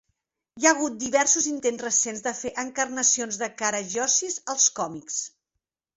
Hi 0.61 0.67
ha 0.67 0.71
hagut 0.75 0.93
diversos 1.03 1.47
intents 1.51 1.83
recents 1.87 2.25
de 2.29 2.33
fer 2.39 2.53
encarnacions 2.65 3.41
de 3.43 3.53
Karagiozis 3.61 4.43
als 4.55 4.67
còmics. 4.81 5.25